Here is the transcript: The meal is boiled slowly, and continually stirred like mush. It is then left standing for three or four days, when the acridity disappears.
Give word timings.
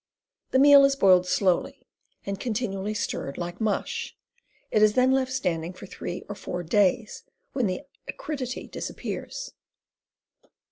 The 0.49 0.57
meal 0.57 0.83
is 0.83 0.95
boiled 0.95 1.27
slowly, 1.27 1.85
and 2.25 2.39
continually 2.39 2.95
stirred 2.95 3.37
like 3.37 3.61
mush. 3.61 4.17
It 4.71 4.81
is 4.81 4.93
then 4.93 5.11
left 5.11 5.31
standing 5.31 5.73
for 5.73 5.85
three 5.85 6.23
or 6.27 6.33
four 6.33 6.63
days, 6.63 7.21
when 7.53 7.67
the 7.67 7.81
acridity 8.07 8.67
disappears. 8.67 9.51